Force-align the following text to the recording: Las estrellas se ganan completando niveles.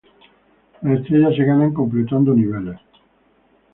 Las 0.81 0.99
estrellas 0.99 1.35
se 1.37 1.43
ganan 1.43 1.75
completando 1.75 2.33
niveles. 2.33 2.79